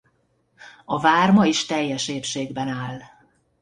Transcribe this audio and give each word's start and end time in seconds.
A 0.85 0.99
vár 0.99 1.31
ma 1.31 1.45
is 1.45 1.65
teljes 1.65 2.07
épségben 2.07 2.67
áll. 2.67 2.99